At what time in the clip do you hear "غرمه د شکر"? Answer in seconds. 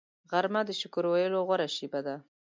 0.31-1.03